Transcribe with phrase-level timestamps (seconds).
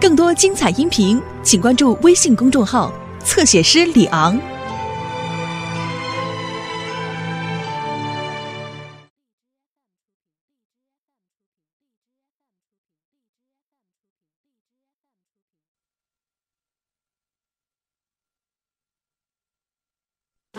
[0.00, 2.92] 更多精彩音频，请关注微信公众号
[3.24, 4.38] “侧写师李昂”。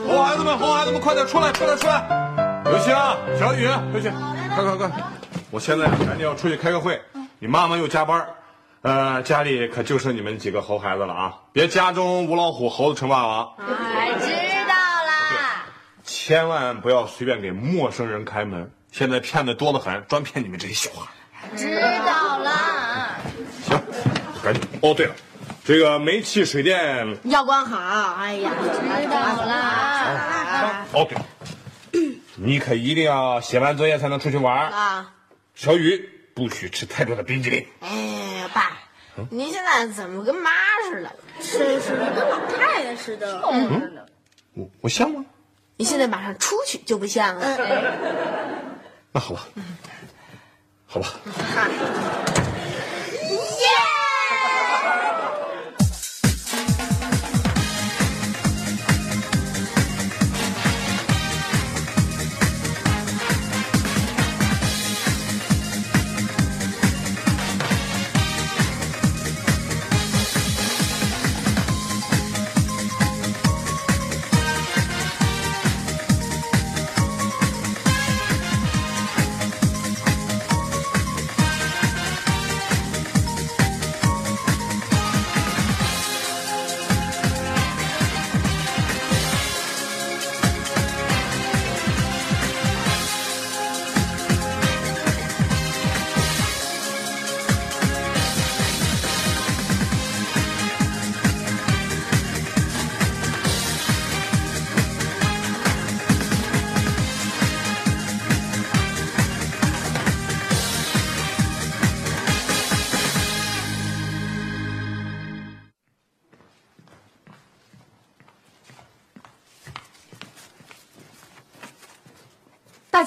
[0.05, 2.61] 猴孩子们，猴孩子们，快点出来，快点出来！
[2.65, 2.93] 刘星、
[3.39, 4.09] 小雨，回去，
[4.53, 4.91] 快快快！
[5.49, 7.01] 我现在赶紧要出去开个会，
[7.39, 8.27] 你妈妈又加班，
[8.81, 11.39] 呃，家里可就剩你们几个猴孩子了啊！
[11.51, 13.53] 别家中无老虎，猴子称霸王。
[13.57, 14.31] 哎，知
[14.69, 15.65] 道啦。
[16.05, 21.11] 千万不要随便给陌生人开门，现在骗子多得很，专骗你们这些小孩。
[21.57, 23.17] 知道啦。
[23.63, 23.81] 行，
[24.41, 24.63] 赶紧。
[24.81, 25.15] 哦，对了，
[25.65, 28.15] 这个煤气水电要关好。
[28.15, 30.85] 哎呀，知道啦。
[30.93, 31.25] 哦，对了，
[32.37, 34.69] 你可一定要写完作业才能出去玩。
[34.69, 35.11] 啊。
[35.53, 37.67] 小雨不许吃太多的冰激凌。
[37.81, 37.89] 哎，
[39.23, 40.51] 爸，你现在怎么跟妈
[40.89, 41.11] 似的？
[41.39, 43.41] 真是跟老太太似的。
[43.51, 44.05] 嗯，
[44.55, 45.25] 我我像吗？
[45.77, 47.57] 你现在马上出去就不像了。
[49.11, 49.47] 那好吧，
[50.85, 51.07] 好吧。
[51.55, 51.67] 大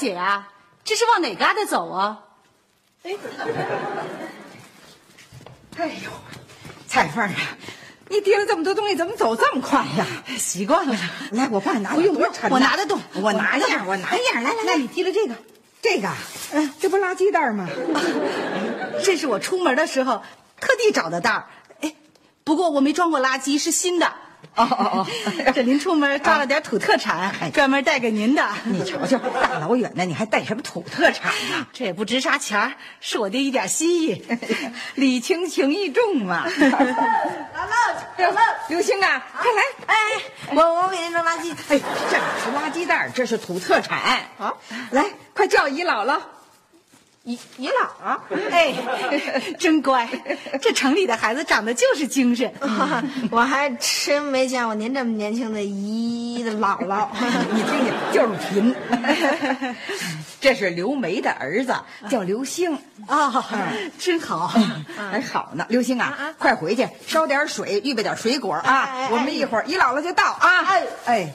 [0.03, 0.49] 姐呀、
[0.83, 2.19] 这是往哪旮瘩走啊？
[3.05, 3.15] 哎
[5.79, 6.11] 哎呦，
[6.89, 7.31] 彩凤啊，
[8.09, 10.05] 你提了这么多东西，怎么走这么快呀？
[10.37, 10.97] 习惯了。
[11.31, 14.43] 来，我帮你拿，不用不用我拿得动我拿一样，我拿一样。
[14.43, 15.37] 来来来，你提了这个，
[15.81, 16.09] 这个，
[16.53, 17.69] 嗯，这不垃圾袋吗？
[19.05, 20.21] 这是我出门的时候
[20.61, 21.47] 特地找的袋儿。
[21.81, 21.95] 哎，
[22.43, 24.13] 不过我没装过垃圾，是新的。
[24.55, 25.07] 哦哦哦，
[25.55, 28.47] 这您出门抓了点土特产，专门带给您的。
[28.65, 31.67] 你瞧瞧，大老远的，你还带什么土特产呢？
[31.73, 34.23] 这也不值啥钱儿，是我的一点心意。
[34.95, 36.47] 礼轻情意重嘛。
[36.47, 36.95] 姥姥，
[38.19, 39.63] 姥姥，刘星啊，快来！
[39.87, 39.97] 哎，
[40.55, 41.53] 我我给您扔垃圾。
[41.71, 41.81] 哎，
[42.11, 43.99] 这哪是垃圾袋，这是土特产
[44.39, 44.53] 啊！
[44.91, 46.21] 来，快叫姨姥姥。
[47.25, 48.19] 姨姨姥姥，
[48.51, 48.75] 哎，
[49.57, 50.09] 真乖，
[50.61, 52.53] 这城里的孩子长得就是精神。
[53.31, 57.07] 我还真没见过您这么年轻的姨的姥姥。
[57.55, 58.75] 你听听，就是贫。
[60.41, 61.73] 这是刘梅的儿子，
[62.11, 62.77] 叫刘星。
[63.07, 63.45] 啊，
[64.01, 64.53] 真好。
[64.97, 69.09] 还好呢，刘星啊，快回去烧点水，预备点水果哎啊哎！
[69.13, 70.65] 我们一会儿姨姥姥就到啊！
[70.67, 71.33] 哎哎，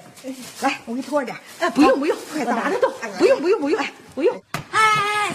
[0.61, 1.37] 来，我给你拖着点。
[1.59, 2.91] 哎，不用不用，快拿得动。
[3.17, 3.81] 不用不用不用
[4.13, 4.43] 不用。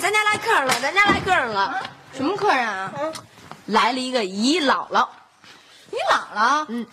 [0.00, 1.80] 咱家来客人了，咱家来客人了。
[2.12, 2.92] 什么客人啊？
[3.66, 5.06] 来了一个姨姥姥。
[5.91, 6.64] 姨姥姥？
[6.69, 6.86] 嗯，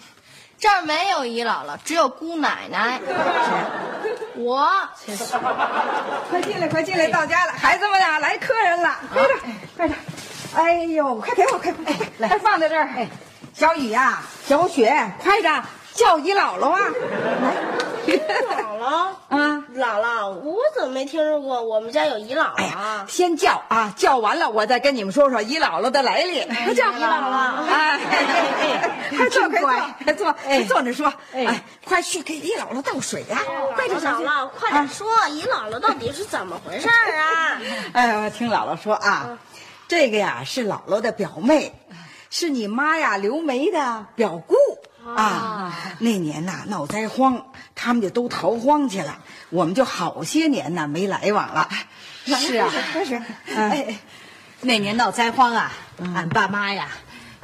[0.57, 2.99] 这儿没有姨姥姥，只有姑奶奶。
[4.35, 4.69] 我
[6.29, 9.39] 快进来，快进来，到家了，孩子们啊，来客人了，快点，
[9.75, 9.99] 快点！
[10.55, 12.87] 哎呦，快给我，快快快，来放在这儿。
[12.95, 13.07] 哎，
[13.53, 16.79] 小雨呀，小雪，快着叫姨姥姥啊！
[18.17, 18.87] 姥姥
[19.29, 23.05] 啊，姥姥，我怎么没听说过我们家有姨姥姥啊，？
[23.07, 26.41] 先叫啊，叫完了我再跟你们说说姨姥姥的来历。
[26.45, 27.99] 快叫姨姥姥哎
[29.09, 29.69] 快坐，快坐，
[30.03, 31.11] 快坐，哎坐着说。
[31.33, 33.37] 哎，快去给姨姥姥倒水啊！
[33.75, 37.61] 快点，姥姥，快点说，姨姥姥到底是怎么回事啊？
[37.93, 39.37] 哎，我听姥姥说啊，
[39.87, 41.73] 这个呀是姥姥的表妹，
[42.29, 44.55] 是你妈呀刘梅的表姑
[45.05, 45.73] 啊。
[45.99, 49.19] 那年呐闹灾荒，他们就都逃荒去了，
[49.49, 51.69] 我们就好些年呐没来往了。
[52.25, 53.21] 是啊 开始，
[53.55, 53.99] 哎
[54.61, 55.71] 那年闹灾荒啊，
[56.13, 56.89] 俺爸妈呀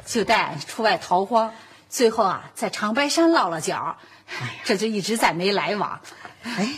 [0.04, 1.52] 就带俺出外逃荒，
[1.88, 3.96] 最后啊在长白山落了脚，
[4.64, 6.00] 这就一直再没来往。
[6.42, 6.68] 哎，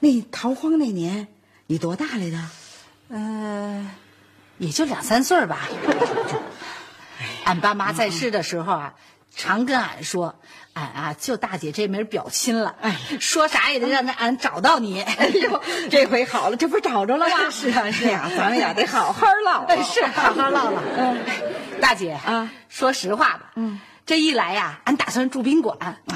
[0.00, 1.28] 那逃荒那年
[1.66, 2.38] 你多大来的？
[3.08, 3.90] 呃，
[4.58, 5.68] 也就两三岁吧。
[7.44, 8.94] 俺爸妈在世的时候啊，
[9.36, 10.34] 常跟俺说，
[10.74, 15.00] 俺啊就大姐这门表亲了，哎，说啥也得让俺找到你。
[15.02, 17.50] 哎呦，这回好了，这不找着了吗？
[17.50, 19.82] 是 啊是啊，咱们呀得好好唠唠。
[19.82, 20.80] 是好好唠唠。
[20.96, 21.18] 嗯，
[21.80, 26.13] 大姐啊，说实话吧，嗯，这一来呀，俺打算住宾馆，哎。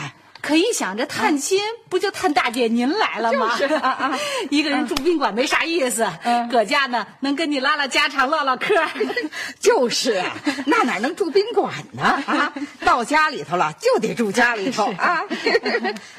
[0.48, 1.60] 可一想着探亲，
[1.90, 3.54] 不就探大姐您来了吗？
[3.60, 4.18] 就是 啊啊
[4.48, 6.10] 一个人住宾馆没啥意思，
[6.50, 8.74] 搁家呢能跟你拉拉家常、唠唠嗑。
[9.60, 10.34] 就是啊，
[10.64, 12.02] 那哪能住宾馆呢？
[12.02, 15.24] 啊，到家里头了就得住家里头 啊。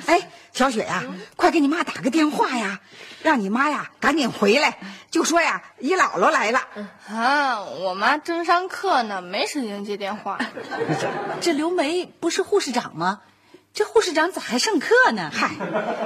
[0.06, 1.04] 哎，小雪呀、
[1.36, 2.82] 快给你妈打个电话呀，
[3.24, 4.78] 让你妈呀赶紧回来，
[5.10, 6.62] 就说呀姨姥姥来了。
[7.10, 10.38] 啊，我妈正上课呢，没时间接电话。
[11.42, 13.22] 这刘梅不是护士长吗？
[13.74, 15.32] 这护士长咋还上课呢？
[15.34, 15.52] 嗨，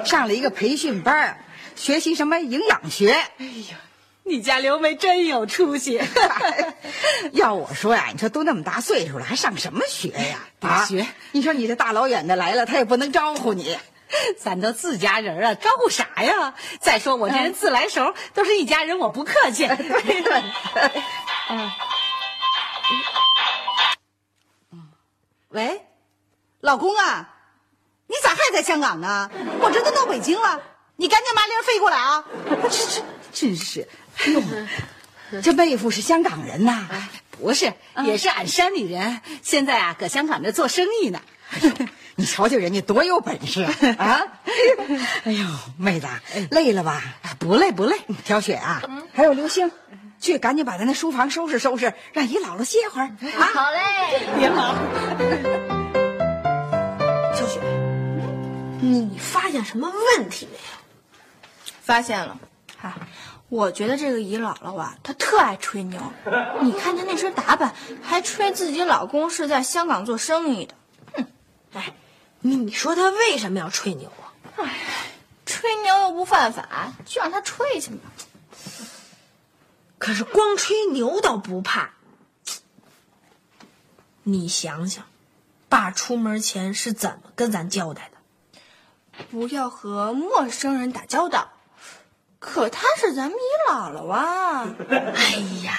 [0.06, 1.44] 上了一个培训班
[1.76, 3.12] 学习什么营养学。
[3.12, 3.78] 哎呀
[4.26, 6.02] 你家刘梅真有出息。
[7.34, 10.40] 要我说呀，你说都那么大岁数了，还上什么学呀？
[10.60, 13.78] 大学你说你这大老远的来了，他也不能招呼你。
[14.38, 16.54] 咱都自家人啊，招呼啥呀？
[16.80, 19.66] 再说我这人自来熟，都是一家人，我不客气。
[21.50, 21.72] 嗯
[25.50, 25.82] 喂，
[26.62, 27.33] 老公啊，
[28.14, 29.30] 你咋还在香港呢？
[29.60, 30.62] 我这都到北京了，
[30.98, 32.24] 你赶紧麻溜飞过来啊！
[32.70, 33.02] 这这
[33.34, 33.88] 真是，
[34.20, 36.88] 哎呦，这妹夫是香港人呐。
[37.42, 37.74] 不是，
[38.06, 41.20] 也是俺山里人，现在啊，搁香港这做生意呢。
[42.16, 43.74] 你瞧瞧人家多有本事啊！
[43.98, 44.22] 啊，
[45.24, 45.46] 哎呦，
[45.80, 46.08] 妹子，
[46.52, 47.02] 累了吧？
[47.40, 48.84] 不累不累，小雪啊，
[49.16, 49.72] 还有刘星，
[50.20, 53.08] 去赶紧把咱那书房收拾收拾，让姨姥姥歇会儿
[53.40, 53.50] 啊！
[53.52, 54.76] 好嘞，别忙。
[58.84, 61.72] 你发现什么问题没有？
[61.82, 62.40] 发现了。
[62.78, 62.96] 哈，
[63.50, 66.02] 我觉得这个姨姥姥啊，她特爱吹牛。
[66.62, 70.76] 你看她那身打扮，还吹自己老公是在香港做生意的。
[71.14, 71.26] 哼
[71.74, 71.94] 哎，
[72.42, 74.12] 你说她为什么要吹牛
[74.58, 74.70] 啊？
[75.46, 78.12] 吹牛又不犯法，就让她吹去吧。
[79.98, 81.92] 可是光吹牛倒不怕。
[84.24, 85.06] 你想想，
[85.70, 88.13] 爸出门前是怎么跟咱交代的？
[89.32, 91.50] 不要和陌生人打交道。
[92.40, 94.68] 可她是咱们姨姥姥啊！
[94.90, 95.74] 哎呀，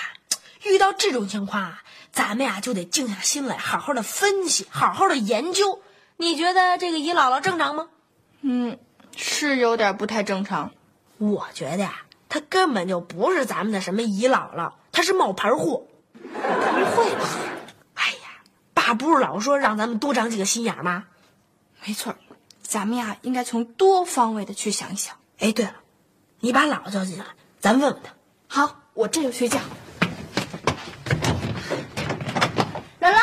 [0.64, 5.82] 遇到这种情况啊，咱们呀就得静下心来，好好的分析，好好的研究。
[6.16, 7.88] 你觉得这个姨姥姥正常吗？
[8.40, 8.78] 嗯，
[9.16, 10.70] 是有点不太正常。
[11.18, 15.86] 我觉得呀，她根本就不是咱们的什么姨姥姥，她是冒牌货。
[16.22, 17.28] 不会吧？
[17.94, 18.40] 哎呀，
[18.72, 21.04] 爸不是老说让咱们多长几个心眼吗？
[21.84, 22.14] 没错，
[22.74, 25.14] 咱们呀应该从多方位的去想一想。
[25.38, 25.74] 哎，对了，
[26.40, 27.24] 你把姥姥叫进来，
[27.60, 28.12] 咱问问她。
[28.48, 29.60] 好，我这就去叫。
[33.00, 33.20] 姥姥，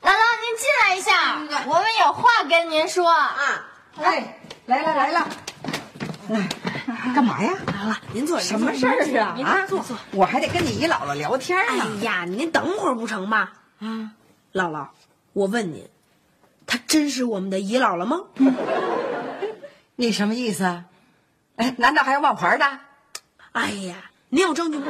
[0.00, 1.34] 姥姥，您进来一下，
[1.66, 3.06] 我们有话跟您说。
[3.10, 3.66] 啊，
[3.96, 5.28] 哎，来了来了，
[6.30, 6.48] 哎，
[7.14, 7.52] 干嘛呀？
[7.66, 8.40] 来了，您坐。
[8.40, 9.34] 什么事儿啊？
[9.36, 9.94] 您啊，坐坐。
[10.12, 12.02] 我还得跟你姨姥姥聊天呢哎。
[12.02, 13.50] 呀，您等会儿不成吗？
[13.80, 14.12] 啊，
[14.54, 14.86] 姥姥，
[15.34, 15.86] 我问您，
[16.68, 18.20] 她真是我们的姨姥了吗？
[19.96, 20.84] 你什么意思啊？
[21.56, 22.64] 哎，难道还要冒牌的？
[23.50, 23.96] 哎呀，
[24.28, 24.86] 您有证据吗？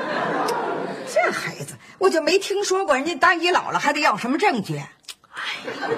[1.11, 4.77] 这孩子，我就没听说过人家当姨姥姥还得要什么证据。
[4.77, 5.89] 哎呀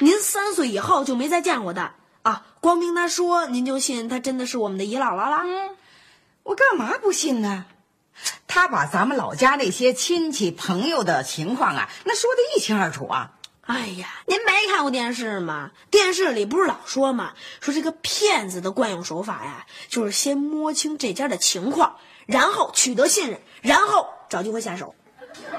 [0.00, 2.44] 您三岁以后就没再见过的啊？
[2.60, 5.42] 光凭他说，您就信他真的是我们的姨姥姥了？
[5.44, 5.76] 嗯，
[6.42, 7.64] 我干嘛不信呢？
[8.48, 13.37] 他把咱们老家那些亲戚朋友的情况啊，那说的一清二楚啊。
[13.68, 15.72] 哎呀，您没看过电视吗？
[15.90, 17.34] 电视里不是老说吗？
[17.60, 24.94] 说这个骗子的惯用手法呀，就是先摸清这家的情况，然后取得信任，然后找机会下手。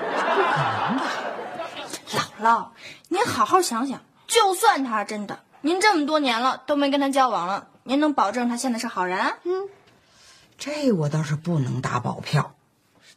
[2.10, 2.70] 姥姥，
[3.10, 9.36] 您好好想想，就算他真的，您这么多年了都没跟他交往了，您能保证他现在是好人？
[9.44, 9.70] 嗯，
[10.58, 12.56] 这我倒是不能打保票。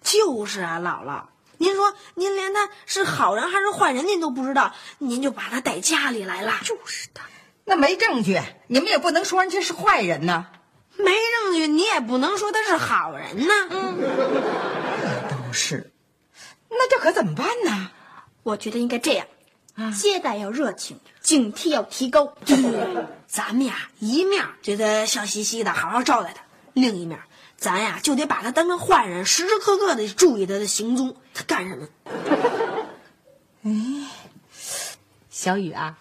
[0.03, 1.23] 就是啊，姥姥，
[1.62, 6.54] 您说您连他是好人还是坏人您都不知道，您就把他带家里来了。
[6.64, 7.21] 就是的，
[7.64, 10.49] 那没证据，你们也不能说人家是坏人呢。
[10.97, 13.54] 没证据你也不能说他是好人呢。
[13.71, 14.00] 嗯，
[15.31, 15.92] 都是，
[16.69, 17.92] 那这可怎么办呢？
[18.42, 19.25] 我觉得应该这样，
[19.97, 22.35] 接待要热情，警惕要提高。
[22.45, 22.57] 对，
[23.28, 26.42] 咱们呀一面觉得笑嘻嘻的好好招待他，
[26.73, 27.21] 另一面
[27.62, 31.87] 咱呀就得把他当成坏人，时时刻刻的注意他的行踪，他干什么。
[35.31, 35.97] 小雨啊，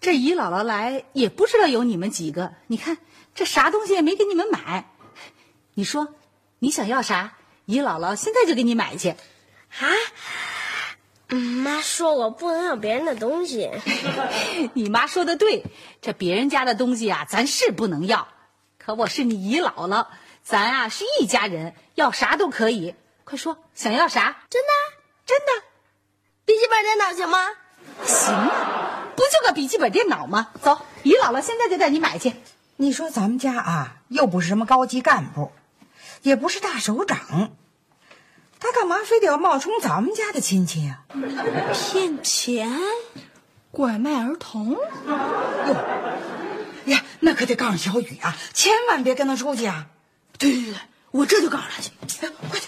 [0.00, 2.98] 这姨姥姥来也不知道有你们几个，你看
[3.32, 4.90] 这啥东西也没给你们买。
[5.74, 6.08] 你说
[6.58, 9.10] 你想要啥，姨姥姥现在就给你买去。
[9.10, 9.86] 啊，
[11.28, 13.70] 嗯妈，说我不能要别人的东西。
[14.74, 15.64] 你妈说的对，
[16.00, 18.26] 这别人家的东西啊，咱是不能要。
[18.78, 20.06] 可我是你姨姥姥，
[20.48, 22.94] 咱啊是一家人，要啥都可以。
[23.24, 24.44] 快说，想要啥？
[24.48, 24.68] 真的？
[25.26, 25.62] 真的？
[26.46, 27.38] 笔记本电脑行吗？
[28.06, 30.48] 行啊，不就个笔记本电脑吗？
[30.62, 32.32] 走，姨姥姥现在就带你买去。
[32.76, 35.52] 你说咱们家啊，又不是什么高级干部，
[36.22, 37.50] 也不是大首长，
[38.58, 41.04] 他干嘛非得要冒充咱们家的亲戚呀、
[41.74, 42.74] 骗钱？
[43.70, 44.70] 拐卖儿童？
[44.72, 45.76] 哟
[46.86, 49.88] 呀，那可得告诉小雨啊，千万别跟他出去啊！
[50.38, 50.74] 对对对，
[51.10, 51.90] 我这就告诉他去。
[52.26, 52.66] 哎，快去！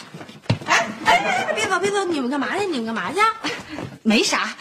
[0.66, 2.66] 哎哎哎，别走别走，你们干嘛去？
[2.66, 3.20] 你们干嘛去？
[4.02, 4.54] 没啥，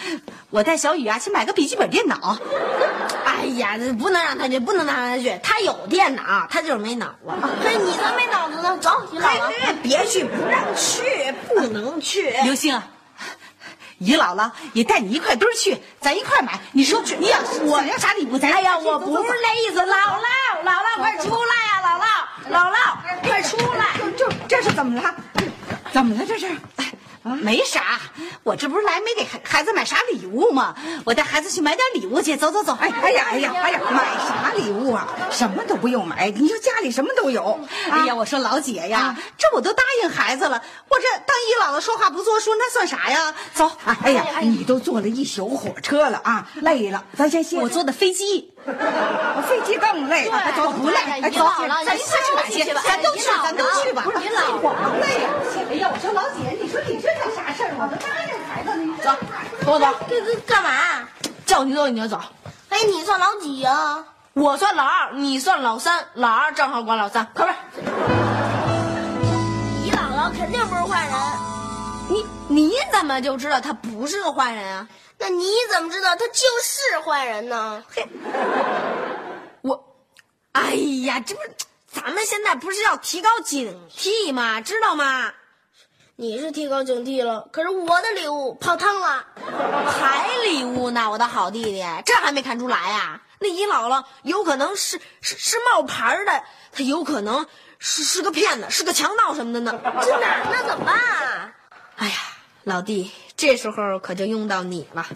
[0.49, 2.37] 我带小雨啊去买个笔记本电脑。
[3.25, 5.39] 哎呀，不能让他去，不能让他去。
[5.41, 7.31] 他有电脑，他就是没脑子。
[7.63, 8.77] 嘿，你才没脑子呢！
[8.79, 9.51] 走，你姥姥。
[9.61, 12.29] 哎，别去，不让去，不能去。
[12.43, 12.79] 刘星，
[13.97, 16.59] 姨姥姥也带你一块堆儿去，咱一块买。
[16.73, 18.37] 你说你要我要啥礼物？
[18.37, 22.05] 咱哎呀，我不是那意思，姥姥，姥姥快出来呀、姥姥，
[22.51, 22.75] 姥姥
[23.27, 23.85] 快出来！
[24.17, 25.15] 这这是怎么了？
[25.91, 26.47] 怎么了这是？
[27.23, 27.99] 没啥，
[28.43, 30.75] 我这不是来没给孩孩子买啥礼物吗？
[31.05, 32.77] 我带孩子去买点礼物去，走走走。
[32.79, 35.07] 哎哎呀哎呀哎呀，买啥礼物啊？
[35.29, 37.59] 什么都不用买，你说家里什么都有。
[37.91, 43.33] 哎呀，我说老姐呀，这我都答应孩子了，我这当姨姥姥说话不作数，那算啥呀？
[43.53, 47.63] 走，哎哎呀，你都坐了一宿火车了啊，累了，咱先歇着。
[47.63, 48.53] 我坐的飞机。
[48.69, 50.27] 我飞机更累。
[50.29, 50.97] 哎走，不累。
[50.97, 51.47] 哎，走，
[51.85, 54.01] 咱一块去买去，咱都去，咱都去吧。
[54.03, 55.29] 不是您老我累呀。
[55.71, 57.73] 哎呀，我说老姐，你说你这叫啥事儿？
[57.79, 59.09] 我都答应孩子了，走，
[59.65, 61.09] 跟我走，这这干嘛？
[61.43, 62.21] 叫你走你就走。
[62.69, 64.05] 哎，你算老几呀？
[64.33, 67.57] 我算老二，你算老三，老二正好管老三，快点。
[69.81, 71.15] 你姥姥肯定不是坏人。
[72.07, 74.87] 你你怎么就知道他不是个坏人啊？
[75.17, 77.83] 那你怎么知道他就是坏人呢？
[77.95, 78.07] 嘿
[79.61, 79.97] 我，
[80.51, 81.51] 哎呀，这不是
[81.91, 84.61] 咱们现在不是要提高警惕吗？
[84.61, 85.31] 知道吗？
[86.21, 89.25] 你是提高警惕了，可是我的礼物泡汤了。
[89.87, 97.47] 还礼物呢，我的好弟弟，这还没看出来呀、那姨姥姥有可能是是是冒牌的，她有可能
[97.77, 99.71] 是是个骗子，是个强盗什么的呢。
[99.71, 100.27] 真的？
[100.51, 101.53] 那怎么办啊？
[101.95, 102.15] 哎呀，
[102.65, 105.07] 老弟，这时候可就用到你了，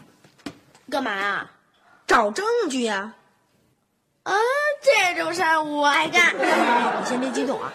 [0.89, 1.51] 干嘛呀？
[2.07, 3.11] 找证据呀、
[4.23, 4.33] 啊，
[4.81, 6.33] 这种事儿我爱干。
[6.33, 7.73] 你先别激动啊。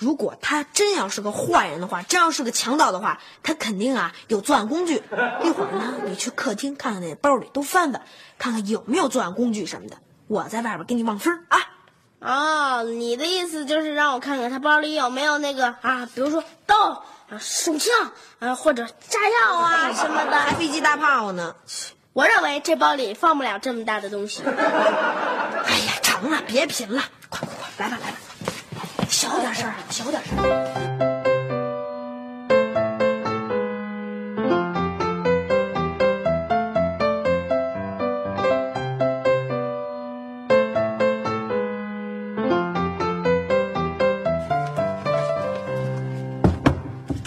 [0.00, 4.94] 如果他真要是个坏人的话，真要是个强盗的话，他肯定啊有作案工具。
[5.44, 8.02] 一会儿呢，你去客厅看看那包里都翻翻，
[8.38, 9.98] 看看有没有作案工具什么的。
[10.26, 11.58] 我在外边给你望风啊。
[12.20, 17.92] 哦，你的意思就是让我看看他包里有没有那个啊，比如说刀、啊、手枪
[18.38, 20.58] 啊，或者炸药啊什么还的。
[20.58, 21.54] 飞机大炮呢？
[22.14, 24.42] 我认为这包里放不了这么大的东西。
[24.48, 28.16] 哎呀，成了，别贫了，快快快，来吧来吧，
[29.20, 30.42] 小点声儿，小点声儿。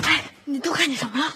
[0.01, 1.31] 哎，你都看见什么了？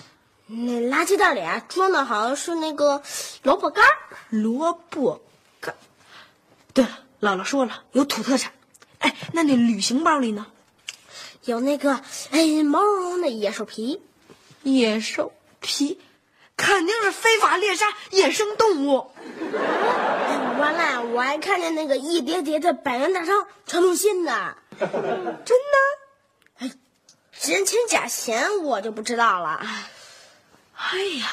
[0.48, 3.04] 那垃圾袋里啊装的好像是那个
[3.44, 3.92] 萝卜干儿。
[4.32, 5.22] 萝卜
[5.60, 5.76] 干。
[6.74, 6.90] 对了，
[7.22, 8.52] 姥姥说了有土特产。
[9.00, 10.48] 哎，那那旅行包里呢？
[11.44, 12.02] 有那个
[12.32, 14.02] 哎毛茸茸的野兽皮，
[14.64, 16.00] 野兽皮，
[16.58, 19.12] 肯定是非法猎杀野生动物。
[19.54, 23.32] 哎完了，我还看见那个一叠叠的百元大钞，
[23.66, 24.58] 全都新的。
[24.80, 24.90] 真
[25.46, 26.70] 的？
[27.40, 29.66] 真钱假钱我就不知道了。
[30.76, 31.30] 哎呀，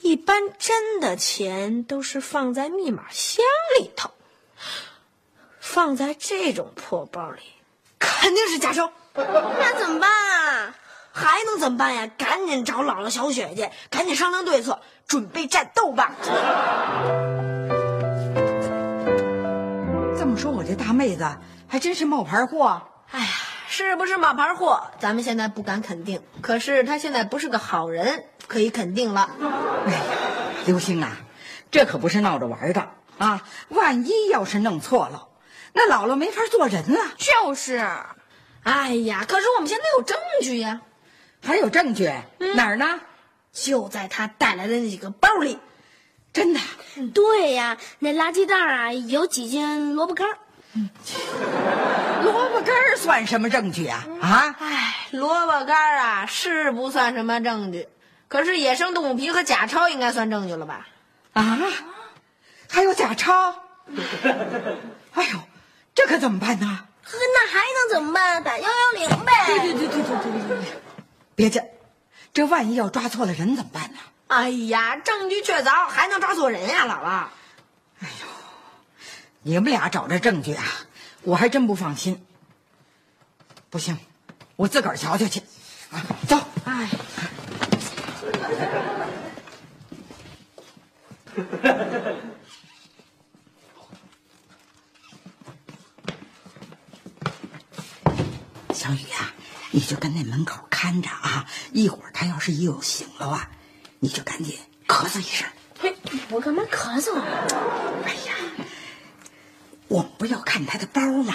[0.00, 3.44] 一般真的钱都是放在密码箱
[3.78, 4.10] 里头，
[5.72, 7.40] 放在这种破包里，
[7.98, 8.92] 肯定是假钞。
[9.14, 10.74] 那怎么办啊？
[11.12, 12.06] 还能怎么办呀？
[12.18, 16.12] 赶紧找姥姥小雪去，赶紧商量对策，准备战斗吧。
[20.18, 21.26] 这么说，我这大妹子
[21.66, 22.82] 还真是冒牌货。
[23.10, 23.26] 哎呀，
[23.66, 24.90] 是不是冒牌货？
[25.00, 26.20] 咱们现在不敢肯定。
[26.42, 29.30] 可是她现在不是个好人，可以肯定了。
[29.86, 30.00] 哎呀，
[30.66, 31.16] 刘星啊，
[31.70, 33.42] 这可不是闹着玩的啊！
[33.70, 35.28] 万一要是弄错了，
[35.72, 37.12] 那姥姥没法做人了。
[37.16, 37.84] 就是，
[38.62, 40.80] 哎呀，可是我们现在有证据呀，
[41.44, 42.12] 还有证据、
[42.54, 43.00] 哪儿呢？
[43.52, 45.58] 就在他带来的那几个包里。
[46.32, 46.60] 真的？
[47.14, 50.38] 对呀，那垃圾袋啊有几斤萝卜干儿。
[52.24, 54.06] 萝卜干儿算什么证据啊？
[54.22, 54.56] 啊？
[54.58, 57.86] 哎，萝卜干儿啊是不算什么证据，
[58.28, 60.86] 可是野生动物皮和假钞应该算证据了吧？
[61.34, 61.58] 啊，
[62.70, 63.54] 还有假钞，
[65.12, 65.38] 哎呦，
[65.94, 66.86] 这可怎么办呢？
[67.04, 68.42] 呵，那还能怎么办？
[68.42, 69.32] 打幺幺零呗。
[69.46, 70.12] 对对对对对
[70.48, 70.80] 对对，
[71.34, 71.74] 别介，
[72.32, 73.98] 这万一要抓错了人怎么办呢？
[74.28, 77.26] 哎呀，证据确凿，还能抓错人呀，姥姥。
[78.00, 78.26] 哎呦
[79.42, 80.64] 你们俩找这证据啊，
[81.22, 82.24] 我还真不放心。
[83.68, 83.98] 不行，
[84.56, 85.40] 我自个儿瞧瞧去。
[85.90, 86.38] 啊，走。
[86.64, 86.88] 哎，
[98.92, 99.32] 小雨啊、
[99.70, 103.48] 你就跟那门口看着啊，一会儿他要是一有醒了啊，
[104.00, 105.48] 你就赶紧咳嗽一声。
[105.80, 105.96] 嘿，
[106.28, 107.24] 我干嘛咳嗽啊？
[108.04, 108.34] 哎呀，
[109.88, 111.34] 我们不要看他的包吗？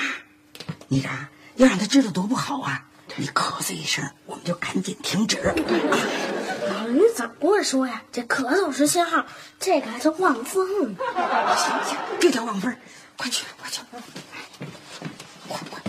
[0.88, 1.10] 你这
[1.56, 2.86] 要让他知道多不好啊！
[3.16, 5.42] 你咳嗽一声，我们就赶紧停止。
[5.42, 8.04] 老于，你怎么不会说呀？
[8.12, 9.26] 这咳嗽是信号，
[9.60, 10.96] 这个还是望风。
[10.96, 12.78] 行行，这叫望风，
[13.16, 15.82] 快去快去，快快！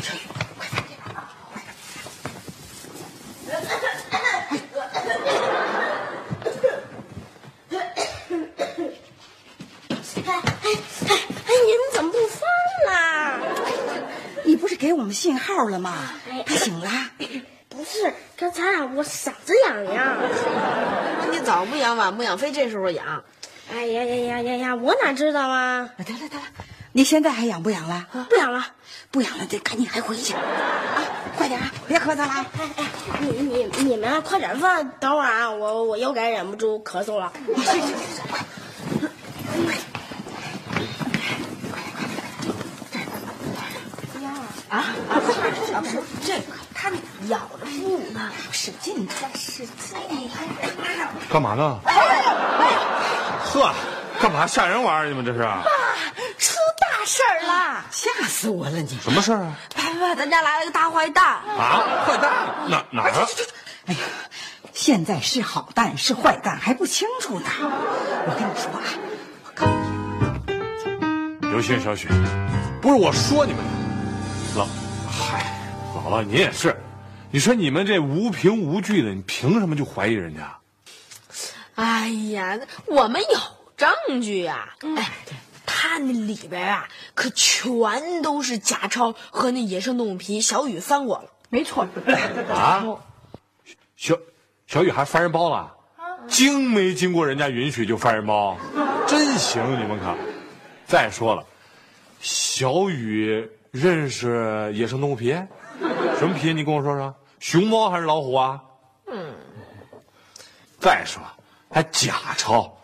[0.00, 0.18] 小雨，
[0.56, 1.28] 快点点啊！
[1.52, 1.72] 快点！
[10.28, 10.70] 哎哎
[11.08, 12.40] 哎哎，你们怎么不翻
[12.86, 13.40] 啦？
[14.44, 15.94] 你不是给我们信号了吗？
[16.46, 16.90] 他醒了。
[17.68, 20.16] 不是，刚才啊，我嗓子痒痒。
[21.20, 23.22] 那你早不痒晚不痒，非这时候痒。
[23.72, 24.74] 哎呀呀呀呀呀！
[24.74, 25.88] 我哪知道啊？
[25.98, 26.42] 得了得了，
[26.92, 28.06] 你现在还痒不痒了？
[28.28, 28.66] 不痒了。
[29.10, 30.40] 不痒了，得赶紧还回去啊！
[31.36, 32.46] 快点啊，别咳嗽了啊！
[32.58, 32.84] 哎哎，
[33.20, 37.32] 你你你们啊快点饭，等会儿啊，我我又该忍不住咳嗽了。
[37.46, 38.40] 行行行行，快！
[44.68, 45.16] 啊啊！
[45.66, 46.90] 小事，这个他
[47.28, 50.30] 咬着不呢，使劲的，使劲
[51.30, 51.80] 干嘛呢？
[53.44, 53.72] 呵，
[54.20, 55.08] 干嘛吓人玩意儿？
[55.08, 55.62] 你们这是爸
[56.38, 57.84] 出大事儿了！
[57.90, 58.72] 吓死我了！
[58.72, 59.56] 你什么事儿啊？
[59.74, 61.24] 爸爸，咱家来了个大坏蛋。
[61.24, 62.30] 啊，坏蛋
[62.68, 63.26] 哪哪儿啊？
[63.86, 64.00] 哎呀，
[64.74, 67.46] 现在是好蛋是坏蛋还不清楚呢。
[67.60, 68.84] 我跟你说啊，
[69.46, 70.90] 我告诉
[71.40, 72.08] 你，刘星、小雪，
[72.82, 73.64] 不是我说你们，
[74.56, 74.66] 老，
[75.08, 75.44] 嗨，
[75.94, 76.76] 姥姥你也是，
[77.30, 80.58] 你说你们这无凭无据的，你凭什么就怀疑人家？
[81.74, 83.38] 哎呀，我们有
[83.76, 85.12] 证据呀、哎，
[85.64, 91.30] 他那里边啊，可全都是假钞和那野生动物皮，小雨翻过了。
[91.50, 91.86] 没错，
[92.50, 92.84] 啊？
[93.96, 94.16] 小
[94.66, 95.74] 小雨还翻人包了？
[96.26, 98.58] 经没经过人家允许就翻人包，
[99.06, 100.14] 真行你们可。
[100.86, 101.44] 再说了，
[102.20, 105.32] 小雨认识野生动物皮？
[106.18, 106.52] 什么皮？
[106.52, 108.60] 你跟我说说，熊猫还是老虎啊？
[109.06, 109.34] 嗯。
[110.80, 111.22] 再说，
[111.70, 112.76] 还假钞，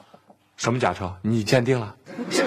[0.56, 1.14] 什么假钞？
[1.22, 1.94] 你鉴定了？
[2.30, 2.42] 什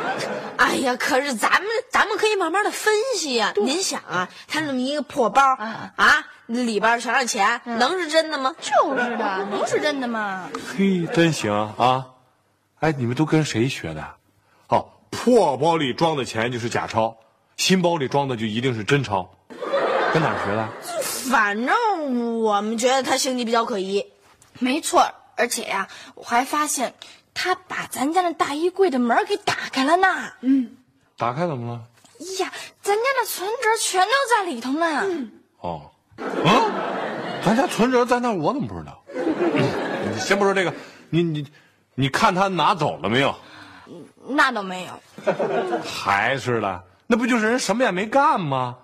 [0.00, 0.08] 么？
[0.56, 8.54] 哎呀，可是咱们咱们可以慢慢的分析呀、您想啊，他那么一个破包啊，里边全是钱，能是真的吗？
[8.60, 10.50] 就是的，能是真的吗？
[10.76, 12.06] 嘿，真行啊！
[12.80, 14.04] 哎，你们都跟谁学的？
[14.68, 17.16] 哦，破包里装的钱就是假钞，
[17.58, 19.28] 新包里装的就一定是真钞，
[20.14, 20.68] 跟哪儿学的？
[21.30, 24.06] 反正我们觉得他行迹比较可疑。
[24.60, 26.94] 没错，而且呀、我还发现
[27.34, 30.06] 他把咱家那大衣柜的门给打开了呢。
[30.40, 30.76] 嗯，
[31.18, 31.82] 打开怎么了？
[32.20, 35.30] 哎呀，咱家的存折全都在里头呢。
[35.60, 36.72] 哦，嗯，
[37.44, 39.02] 咱家存折在那儿，我怎么不知道？
[39.12, 40.72] 你先不说这个，
[41.10, 41.46] 你你
[41.96, 43.34] 你看他拿走了没有？
[44.30, 45.32] 那倒没有，
[45.84, 48.78] 还是的，那不就是人什么也没干吗？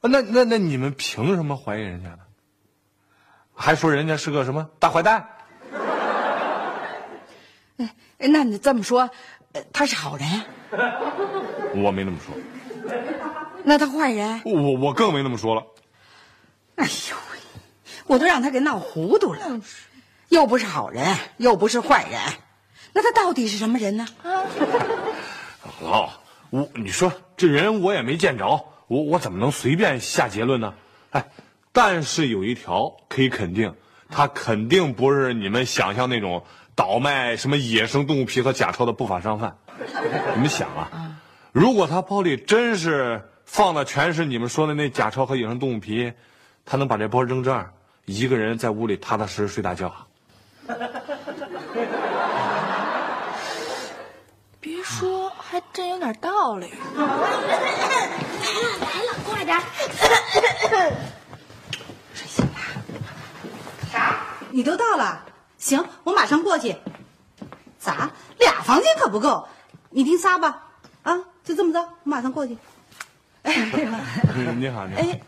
[0.00, 2.20] 啊那那那你们凭什么怀疑人家呢？
[3.54, 5.28] 还说人家是个什么大坏蛋？
[7.76, 9.10] 哎那你这么说，
[9.52, 10.26] 呃他是好人，
[11.74, 12.34] 我没那么说，
[13.64, 14.40] 那他坏人？
[14.46, 15.62] 我我更没那么说了。
[16.76, 17.38] 哎呦喂，
[18.06, 19.60] 我都让他给闹糊涂了，
[20.28, 22.20] 又不是好人，又不是坏人，
[22.94, 24.06] 那他到底是什么人呢？
[24.22, 24.46] 姥
[25.82, 26.10] 姥，
[26.48, 30.74] 我你说这人我也没见着，我我怎么能随便下结论呢？
[31.08, 31.30] 哎，
[31.72, 33.74] 但是有一条可以肯定，
[34.10, 39.56] 他肯定不是你们想象那种倒卖什么野生动物皮和假钞的不法商贩。
[40.34, 41.16] 你们想啊，
[41.52, 46.12] 如果他包里真是放的全是你们说的那假钞和野生动物皮，
[46.66, 47.72] 他能把这包扔这儿，
[48.04, 50.06] 一个人在屋里踏踏实实睡大觉啊？
[54.60, 56.72] 别说，还真有点道理。
[56.96, 57.02] 来
[59.04, 59.58] 了，快点！
[62.14, 62.60] 睡醒啦？
[63.92, 64.16] 啥
[64.50, 65.24] 你都到了，
[65.58, 66.76] 行，我马上过去。
[67.78, 68.10] 咋？
[68.38, 69.46] 俩房间可不够，
[69.90, 70.62] 你订仨吧。
[71.02, 72.56] 啊，就这么着，我马上过去。
[73.42, 73.98] 哎，你好，
[74.58, 74.86] 你好。
[74.96, 75.20] 哎，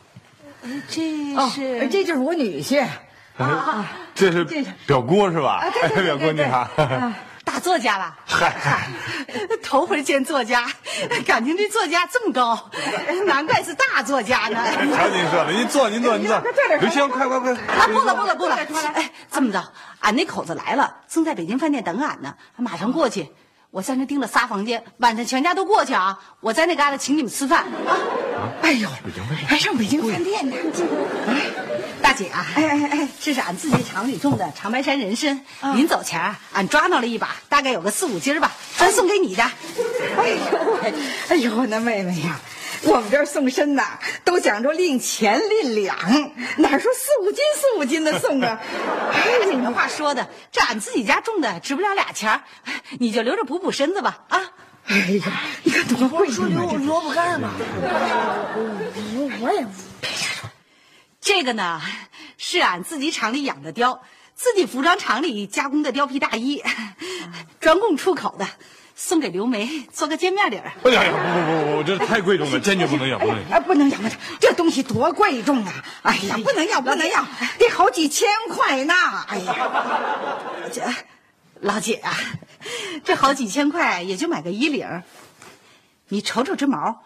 [0.88, 2.84] 这哦是、这就是我女婿。
[3.38, 4.44] 啊这是
[4.86, 5.64] 表姑是吧？
[5.64, 6.68] 啊对对对 表姑你好。
[7.52, 8.16] 大作家了？
[8.24, 8.88] 嗨，
[9.62, 10.66] 头回见作家，
[11.26, 12.70] 感情这作家这么高，
[13.26, 14.58] 难怪是大作家呢。
[14.72, 16.42] 瞧您说的，您坐，您坐，您坐。
[16.80, 17.52] 刘星，快快快！
[17.52, 18.56] 啊，不了不了不了！
[18.94, 19.62] 哎，这么着，
[20.00, 23.30] 俺那口子来了，正在北京饭店等俺呢，马上过去。
[23.70, 26.18] 我在那订了仨房间，晚上全家都过去啊！
[26.40, 28.00] 我在那旮瘩请你们吃饭啊！
[28.62, 28.88] 哎呦，
[29.46, 30.56] 还上北京饭店呢？
[32.02, 35.40] 大姐啊，哎哎哎，这是俺自己厂里种的长白山人参，
[35.74, 39.42] 临走前儿俺抓到了一把，大概有个四五斤吧，专送给你的。
[39.42, 40.94] 哎呦喂，
[41.28, 42.40] 哎呦，我那妹妹呀，
[42.82, 45.96] 我们这儿送参呐，都讲究令钱令两，
[46.58, 48.60] 哪说四五斤四五斤的送啊？
[49.14, 52.42] 哎，你们话说的，这俺自己家种的，值不了俩钱儿，
[52.98, 54.40] 你就留着补补身子吧啊！
[54.86, 56.72] 哎呀，你看多贵说重啊！
[56.72, 57.50] 萝萝卜干吗？
[59.14, 59.64] 我我也
[61.22, 61.80] 这个呢，
[62.36, 64.00] 是俺自己厂里养的貂，
[64.34, 66.60] 自己服装厂里加工的貂皮大衣，
[67.60, 68.48] 专供出口的，
[68.96, 70.72] 送给刘梅做个见面礼儿。
[70.82, 73.56] 哎呀呀，不不不不，这太贵重了，坚决不能要，不能要。
[73.56, 75.72] 哎，不能要，不能，这东西多贵重啊！
[76.02, 77.24] 哎呀，不能要，不能要，
[77.56, 78.92] 得好几千块呢！
[79.28, 79.54] 哎呀，
[80.72, 80.82] 这
[81.60, 82.12] 老姐啊，
[83.04, 85.04] 这好几千块也就买个衣领，
[86.08, 87.04] 你瞅瞅这毛，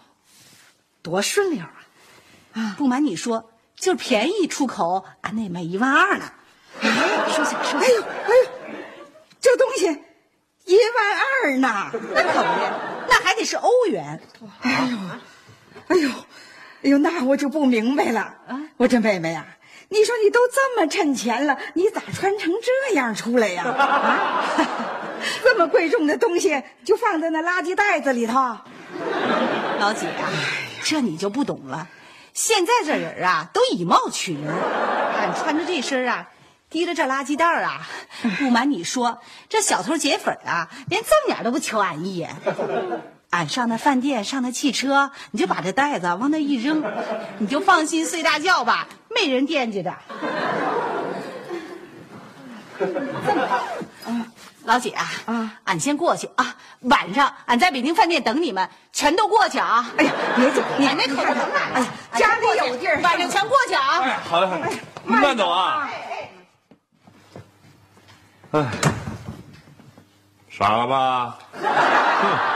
[1.02, 1.84] 多顺溜啊！
[2.54, 6.24] 啊，不瞒你说，就是便宜出口，俺那也卖一万二呢。
[7.28, 7.78] 收下，收下。
[7.78, 8.48] 哎呦，哎呦，
[9.40, 9.86] 这东西
[10.64, 11.90] 一万二呢！
[12.14, 12.74] 那可不呀，
[13.08, 14.20] 那还得是欧元。
[14.62, 14.98] 哎呦，
[15.88, 16.10] 哎呦，
[16.82, 18.60] 哎呦，那我就不明白了啊！
[18.76, 19.46] 我这妹妹呀、
[19.88, 23.64] 你说你都这么趁钱了，你咋穿成这样出来呀？
[23.70, 24.44] 啊，
[25.42, 28.34] 这么贵重的东西就放在那垃圾袋子里头。
[29.78, 30.28] 老姐啊，
[30.82, 31.86] 这你就不懂了。
[32.36, 34.54] 现在这人啊，都以貌取人。
[35.18, 36.28] 俺穿着这身啊，
[36.68, 37.88] 提着这垃圾袋儿啊，
[38.38, 42.36] 不瞒你说，这小偷劫匪啊，连正眼都不瞧俺一眼。
[43.30, 46.84] 俺上那饭店，上那汽车，你就把这袋子往那一扔，
[47.38, 49.94] 你就放心睡大觉吧，没人惦记着。
[54.66, 59.88] 老姐啊，啊俺先过去啊，晚上俺在北京饭店等你们，全都过去啊。
[59.96, 61.62] 哎呀，别走，你那口子疼啊！
[61.72, 61.86] 哎呀，
[62.18, 63.00] 家里有地儿。
[63.00, 64.00] 晚上全过去啊！
[64.02, 64.68] 哎，好的好的，
[65.04, 65.88] 您慢走啊。
[68.52, 68.70] 哎，
[70.50, 71.38] 傻了吧？